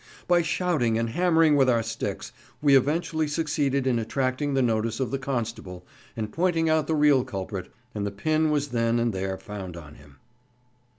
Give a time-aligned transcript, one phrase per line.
[0.27, 5.11] By shouting and hammering with our sticks, we eventually succeeded in attracting the notice of
[5.11, 5.85] the constable,
[6.17, 9.93] and pointed out the real culprit, and the pin was then and there found on
[9.93, 10.17] him.